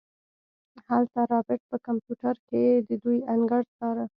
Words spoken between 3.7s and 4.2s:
څاره.